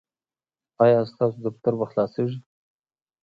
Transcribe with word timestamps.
ایا 0.83 0.99
ستاسو 1.11 1.37
دفتر 1.45 1.73
به 1.79 1.85
خلاصیږي؟ 1.91 2.37